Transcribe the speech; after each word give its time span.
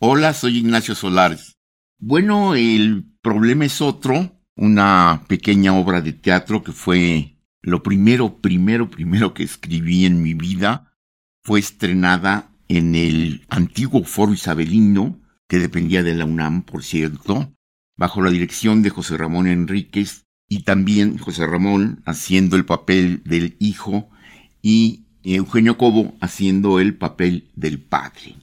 Hola, 0.00 0.32
soy 0.32 0.58
Ignacio 0.58 0.94
Solares. 0.94 1.56
Bueno, 1.98 2.54
el 2.54 3.04
problema 3.20 3.64
es 3.64 3.80
otro, 3.80 4.40
una 4.54 5.24
pequeña 5.26 5.74
obra 5.74 6.00
de 6.00 6.12
teatro 6.12 6.62
que 6.62 6.70
fue 6.70 7.40
lo 7.62 7.82
primero, 7.82 8.40
primero, 8.40 8.88
primero 8.88 9.34
que 9.34 9.42
escribí 9.42 10.06
en 10.06 10.22
mi 10.22 10.34
vida. 10.34 10.94
Fue 11.42 11.58
estrenada 11.58 12.52
en 12.68 12.94
el 12.94 13.44
antiguo 13.48 14.04
Foro 14.04 14.32
Isabelino, 14.32 15.20
que 15.48 15.58
dependía 15.58 16.04
de 16.04 16.14
la 16.14 16.26
UNAM, 16.26 16.62
por 16.62 16.84
cierto, 16.84 17.52
bajo 17.96 18.22
la 18.22 18.30
dirección 18.30 18.84
de 18.84 18.90
José 18.90 19.16
Ramón 19.16 19.48
Enríquez 19.48 20.26
y 20.48 20.62
también 20.62 21.18
José 21.18 21.44
Ramón 21.44 22.04
haciendo 22.06 22.54
el 22.54 22.64
papel 22.64 23.24
del 23.24 23.56
hijo 23.58 24.08
y 24.62 25.06
Eugenio 25.24 25.76
Cobo 25.76 26.14
haciendo 26.20 26.78
el 26.78 26.96
papel 26.96 27.50
del 27.56 27.80
padre. 27.80 28.36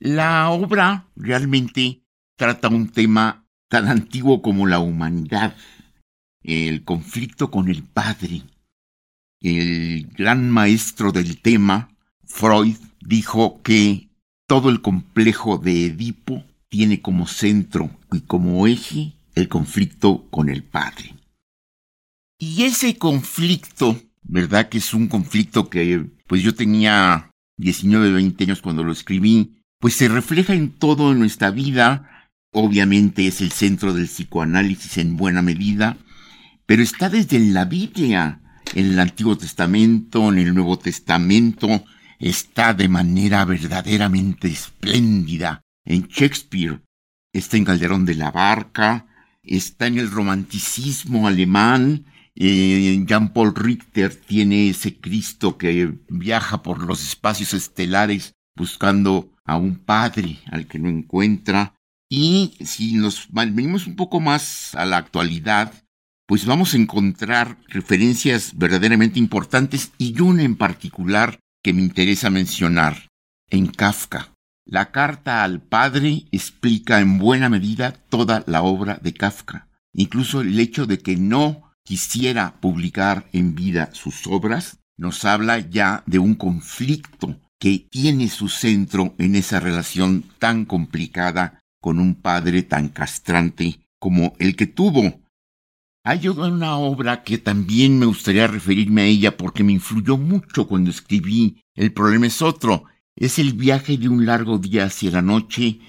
La 0.00 0.48
obra 0.48 1.06
realmente 1.14 2.00
trata 2.36 2.68
un 2.68 2.88
tema 2.88 3.44
tan 3.68 3.86
antiguo 3.86 4.40
como 4.40 4.66
la 4.66 4.78
humanidad, 4.78 5.54
el 6.42 6.84
conflicto 6.84 7.50
con 7.50 7.68
el 7.68 7.82
padre. 7.82 8.42
El 9.42 10.06
gran 10.06 10.50
maestro 10.50 11.12
del 11.12 11.42
tema, 11.42 11.94
Freud, 12.24 12.76
dijo 13.00 13.60
que 13.62 14.08
todo 14.46 14.70
el 14.70 14.80
complejo 14.80 15.58
de 15.58 15.84
Edipo 15.86 16.44
tiene 16.70 17.02
como 17.02 17.26
centro 17.26 17.90
y 18.10 18.20
como 18.20 18.66
eje 18.66 19.12
el 19.34 19.48
conflicto 19.48 20.26
con 20.30 20.48
el 20.48 20.62
padre. 20.62 21.14
Y 22.38 22.62
ese 22.62 22.96
conflicto, 22.96 24.00
¿verdad? 24.22 24.70
Que 24.70 24.78
es 24.78 24.94
un 24.94 25.08
conflicto 25.08 25.68
que 25.68 26.06
pues 26.26 26.42
yo 26.42 26.54
tenía 26.54 27.30
19, 27.58 28.12
20 28.12 28.44
años 28.44 28.62
cuando 28.62 28.82
lo 28.82 28.92
escribí, 28.92 29.59
pues 29.80 29.94
se 29.94 30.08
refleja 30.08 30.54
en 30.54 30.70
todo 30.70 31.14
nuestra 31.14 31.50
vida, 31.50 32.28
obviamente 32.52 33.26
es 33.26 33.40
el 33.40 33.50
centro 33.50 33.94
del 33.94 34.06
psicoanálisis 34.06 34.98
en 34.98 35.16
buena 35.16 35.42
medida, 35.42 35.96
pero 36.66 36.82
está 36.82 37.08
desde 37.08 37.40
la 37.40 37.64
Biblia, 37.64 38.40
en 38.74 38.86
el 38.92 39.00
Antiguo 39.00 39.36
Testamento, 39.36 40.28
en 40.28 40.38
el 40.38 40.54
Nuevo 40.54 40.78
Testamento, 40.78 41.84
está 42.18 42.74
de 42.74 42.88
manera 42.88 43.44
verdaderamente 43.44 44.48
espléndida. 44.48 45.62
En 45.84 46.06
Shakespeare, 46.06 46.82
está 47.32 47.56
en 47.56 47.64
Calderón 47.64 48.04
de 48.04 48.14
la 48.14 48.30
Barca, 48.30 49.06
está 49.42 49.86
en 49.86 49.98
el 49.98 50.10
romanticismo 50.10 51.26
alemán, 51.26 52.04
eh, 52.36 53.02
Jean-Paul 53.06 53.54
Richter 53.54 54.14
tiene 54.14 54.68
ese 54.68 55.00
Cristo 55.00 55.58
que 55.58 55.98
viaja 56.08 56.62
por 56.62 56.84
los 56.84 57.02
espacios 57.02 57.54
estelares 57.54 58.34
buscando 58.54 59.32
a 59.50 59.56
un 59.56 59.74
padre 59.74 60.38
al 60.46 60.68
que 60.68 60.78
no 60.78 60.88
encuentra. 60.88 61.74
Y 62.08 62.54
si 62.64 62.94
nos 62.94 63.26
venimos 63.32 63.88
un 63.88 63.96
poco 63.96 64.20
más 64.20 64.76
a 64.76 64.84
la 64.84 64.96
actualidad, 64.96 65.72
pues 66.26 66.46
vamos 66.46 66.72
a 66.72 66.76
encontrar 66.76 67.58
referencias 67.66 68.56
verdaderamente 68.56 69.18
importantes 69.18 69.90
y 69.98 70.20
una 70.20 70.44
en 70.44 70.56
particular 70.56 71.40
que 71.64 71.72
me 71.72 71.82
interesa 71.82 72.30
mencionar, 72.30 73.08
en 73.48 73.66
Kafka. 73.66 74.32
La 74.64 74.92
carta 74.92 75.42
al 75.42 75.60
padre 75.60 76.26
explica 76.30 77.00
en 77.00 77.18
buena 77.18 77.48
medida 77.48 77.92
toda 78.08 78.44
la 78.46 78.62
obra 78.62 79.00
de 79.02 79.12
Kafka, 79.12 79.68
incluso 79.92 80.42
el 80.42 80.60
hecho 80.60 80.86
de 80.86 81.00
que 81.00 81.16
no 81.16 81.72
quisiera 81.84 82.60
publicar 82.60 83.28
en 83.32 83.56
vida 83.56 83.90
sus 83.94 84.28
obras, 84.28 84.78
nos 84.96 85.24
habla 85.24 85.58
ya 85.58 86.04
de 86.06 86.20
un 86.20 86.36
conflicto 86.36 87.36
que 87.60 87.86
tiene 87.90 88.28
su 88.28 88.48
centro 88.48 89.14
en 89.18 89.36
esa 89.36 89.60
relación 89.60 90.24
tan 90.38 90.64
complicada 90.64 91.60
con 91.80 92.00
un 92.00 92.14
padre 92.14 92.62
tan 92.62 92.88
castrante 92.88 93.80
como 94.00 94.34
el 94.38 94.56
que 94.56 94.66
tuvo. 94.66 95.20
Hay 96.02 96.28
una 96.28 96.78
obra 96.78 97.22
que 97.22 97.36
también 97.36 97.98
me 97.98 98.06
gustaría 98.06 98.46
referirme 98.46 99.02
a 99.02 99.04
ella 99.04 99.36
porque 99.36 99.62
me 99.62 99.72
influyó 99.72 100.16
mucho 100.16 100.66
cuando 100.66 100.90
escribí 100.90 101.62
El 101.76 101.92
problema 101.92 102.26
es 102.26 102.40
otro. 102.40 102.84
Es 103.14 103.38
el 103.38 103.52
viaje 103.52 103.98
de 103.98 104.08
un 104.08 104.24
largo 104.24 104.58
día 104.58 104.86
hacia 104.86 105.10
la 105.10 105.22
noche 105.22 105.80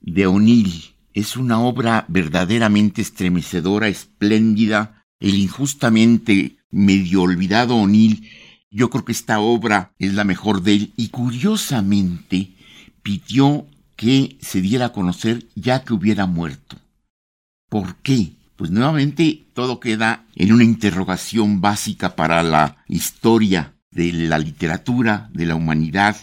de 0.00 0.26
O'Neill. 0.26 0.96
Es 1.14 1.36
una 1.36 1.60
obra 1.60 2.04
verdaderamente 2.08 3.02
estremecedora, 3.02 3.86
espléndida. 3.86 5.04
El 5.20 5.36
injustamente 5.36 6.56
medio 6.70 7.22
olvidado 7.22 7.76
O'Neill 7.76 8.28
yo 8.70 8.88
creo 8.90 9.04
que 9.04 9.12
esta 9.12 9.40
obra 9.40 9.92
es 9.98 10.14
la 10.14 10.24
mejor 10.24 10.62
de 10.62 10.74
él 10.74 10.92
y 10.96 11.08
curiosamente 11.08 12.52
pidió 13.02 13.66
que 13.96 14.38
se 14.40 14.60
diera 14.60 14.86
a 14.86 14.92
conocer 14.92 15.46
ya 15.54 15.84
que 15.84 15.92
hubiera 15.92 16.26
muerto. 16.26 16.76
¿Por 17.68 17.96
qué? 17.96 18.32
Pues 18.56 18.70
nuevamente 18.70 19.44
todo 19.54 19.80
queda 19.80 20.24
en 20.34 20.52
una 20.52 20.64
interrogación 20.64 21.60
básica 21.60 22.14
para 22.14 22.42
la 22.42 22.76
historia 22.88 23.74
de 23.90 24.12
la 24.12 24.38
literatura, 24.38 25.30
de 25.32 25.46
la 25.46 25.54
humanidad. 25.54 26.16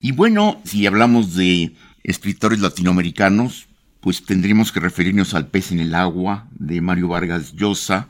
Y 0.00 0.12
bueno, 0.12 0.60
si 0.64 0.86
hablamos 0.86 1.34
de 1.34 1.74
escritores 2.04 2.60
latinoamericanos, 2.60 3.66
pues 4.00 4.24
tendríamos 4.24 4.70
que 4.70 4.80
referirnos 4.80 5.34
al 5.34 5.48
pez 5.48 5.72
en 5.72 5.80
el 5.80 5.94
agua 5.94 6.48
de 6.52 6.80
Mario 6.80 7.08
Vargas 7.08 7.52
Llosa, 7.54 8.08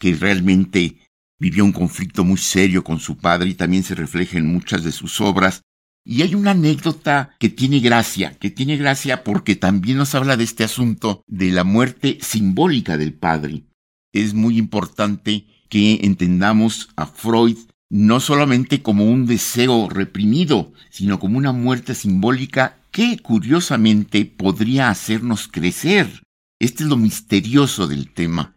que 0.00 0.14
realmente 0.14 0.96
Vivió 1.38 1.64
un 1.64 1.72
conflicto 1.72 2.24
muy 2.24 2.38
serio 2.38 2.82
con 2.82 2.98
su 2.98 3.18
padre 3.18 3.50
y 3.50 3.54
también 3.54 3.82
se 3.82 3.94
refleja 3.94 4.38
en 4.38 4.46
muchas 4.46 4.84
de 4.84 4.92
sus 4.92 5.20
obras. 5.20 5.62
Y 6.04 6.22
hay 6.22 6.34
una 6.34 6.52
anécdota 6.52 7.36
que 7.38 7.48
tiene 7.48 7.80
gracia, 7.80 8.38
que 8.38 8.50
tiene 8.50 8.76
gracia 8.76 9.24
porque 9.24 9.56
también 9.56 9.98
nos 9.98 10.14
habla 10.14 10.36
de 10.36 10.44
este 10.44 10.64
asunto 10.64 11.22
de 11.26 11.50
la 11.50 11.64
muerte 11.64 12.18
simbólica 12.22 12.96
del 12.96 13.12
padre. 13.12 13.64
Es 14.12 14.32
muy 14.32 14.56
importante 14.56 15.46
que 15.68 16.00
entendamos 16.02 16.88
a 16.96 17.06
Freud 17.06 17.58
no 17.88 18.20
solamente 18.20 18.82
como 18.82 19.04
un 19.04 19.26
deseo 19.26 19.88
reprimido, 19.88 20.72
sino 20.90 21.18
como 21.18 21.38
una 21.38 21.52
muerte 21.52 21.94
simbólica 21.94 22.78
que 22.90 23.18
curiosamente 23.18 24.24
podría 24.24 24.88
hacernos 24.90 25.48
crecer. 25.48 26.22
Este 26.58 26.84
es 26.84 26.88
lo 26.88 26.96
misterioso 26.96 27.86
del 27.86 28.12
tema. 28.12 28.56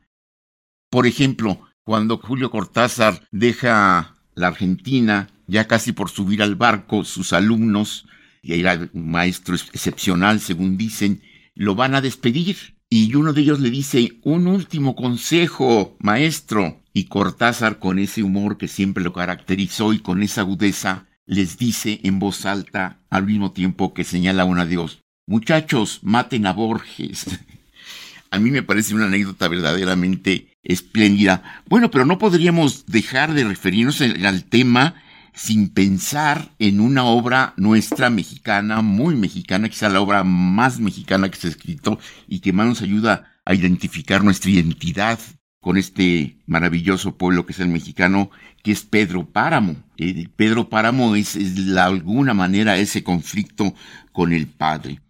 Por 0.90 1.06
ejemplo, 1.06 1.62
cuando 1.90 2.20
Julio 2.20 2.52
Cortázar 2.52 3.28
deja 3.32 4.14
la 4.36 4.48
Argentina, 4.50 5.28
ya 5.48 5.68
casi 5.68 5.92
por 5.92 6.12
subir 6.12 6.44
al 6.44 6.54
barco, 6.54 7.04
sus 7.04 7.34
alumnos, 7.34 8.06
y 8.44 8.60
era 8.60 8.88
un 8.94 9.10
maestro 9.10 9.56
excepcional, 9.56 10.40
según 10.40 10.78
dicen, 10.78 11.24
lo 11.56 11.74
van 11.74 11.96
a 11.96 12.02
despedir. 12.02 12.76
Y 12.92 13.16
uno 13.16 13.34
de 13.34 13.42
ellos 13.42 13.60
le 13.60 13.72
dice, 13.72 14.20
un 14.22 14.46
último 14.46 14.96
consejo, 14.96 15.98
maestro. 16.00 16.80
Y 16.94 17.06
Cortázar, 17.06 17.80
con 17.80 17.98
ese 17.98 18.22
humor 18.22 18.60
que 18.60 18.68
siempre 18.68 19.04
lo 19.04 19.12
caracterizó 19.12 19.92
y 19.92 19.98
con 19.98 20.22
esa 20.22 20.42
agudeza, 20.42 21.08
les 21.26 21.58
dice 21.58 22.02
en 22.04 22.20
voz 22.20 22.46
alta, 22.46 23.00
al 23.10 23.26
mismo 23.26 23.52
tiempo 23.52 23.96
que 23.96 24.04
señala 24.04 24.46
un 24.46 24.60
adiós, 24.60 25.02
muchachos, 25.26 26.02
maten 26.04 26.46
a 26.46 26.54
Borges. 26.54 27.26
A 28.32 28.40
mí 28.40 28.52
me 28.52 28.64
parece 28.64 28.94
una 28.94 29.06
anécdota 29.06 29.48
verdaderamente 29.48 30.58
espléndida. 30.64 31.62
Bueno, 31.68 31.90
pero 31.92 32.06
no 32.06 32.18
podríamos 32.18 32.86
dejar 32.86 33.34
de 33.34 33.44
referirnos 33.44 34.02
al 34.02 34.44
tema 34.44 34.96
sin 35.34 35.70
pensar 35.70 36.52
en 36.60 36.80
una 36.80 37.06
obra 37.06 37.54
nuestra 37.56 38.10
mexicana, 38.10 38.82
muy 38.82 39.16
mexicana, 39.16 39.70
quizá 39.70 39.90
la 39.90 40.02
obra 40.02 40.24
más 40.24 40.80
mexicana 40.80 41.30
que 41.30 41.38
se 41.38 41.48
ha 41.48 41.52
escrito 41.52 42.00
y 42.28 42.40
que 42.40 42.54
más 42.54 42.68
nos 42.68 42.82
ayuda 42.82 43.40
a 43.46 43.54
identificar 43.54 44.24
nuestra 44.24 44.52
identidad 44.52 45.20
con 45.62 45.78
este 45.78 46.38
maravilloso 46.46 47.18
pueblo 47.18 47.46
que 47.46 47.54
es 47.54 47.60
el 47.60 47.70
mexicano, 47.70 48.32
que 48.64 48.72
es 48.72 48.84
Pedro 48.84 49.26
Páramo. 49.26 49.76
Eh, 49.98 50.28
Pedro 50.36 50.70
Páramo 50.70 51.16
es, 51.16 51.36
de 51.56 51.80
alguna 51.80 52.34
manera 52.34 52.78
ese 52.78 53.04
conflicto 53.04 53.74
con 54.12 54.34
el 54.34 54.48
padre. 54.48 55.02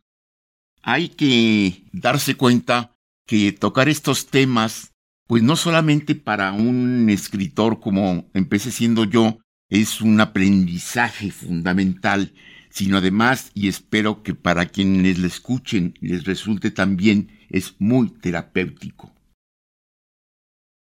Hay 0.82 1.10
que 1.10 1.84
darse 1.92 2.36
cuenta 2.36 2.96
que 3.30 3.52
tocar 3.52 3.90
estos 3.90 4.26
temas 4.26 4.92
pues 5.28 5.44
no 5.44 5.56
solamente 5.56 6.16
para 6.16 6.52
un 6.52 7.08
escritor 7.12 7.80
como 7.80 8.28
empecé 8.34 8.72
siendo 8.72 9.04
yo, 9.04 9.38
es 9.70 10.02
un 10.02 10.20
aprendizaje 10.20 11.30
fundamental, 11.30 12.34
sino 12.72 12.98
además, 12.98 13.52
y 13.54 13.68
espero 13.68 14.24
que 14.24 14.34
para 14.34 14.66
quienes 14.66 15.20
le 15.20 15.28
escuchen 15.28 15.94
les 16.02 16.24
resulte 16.24 16.72
también, 16.72 17.30
es 17.52 17.76
muy 17.78 18.10
terapéutico. 18.10 19.14